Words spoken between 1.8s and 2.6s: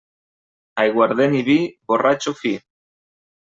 borratxo fi.